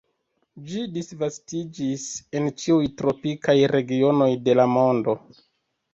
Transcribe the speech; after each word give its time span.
Ĝi 0.69 0.79
disvastiĝis 0.93 2.07
en 2.39 2.49
ĉiuj 2.63 2.89
tropikaj 3.03 3.57
regionoj 3.77 4.31
de 4.49 4.57
la 4.61 4.67
mondo. 4.79 5.17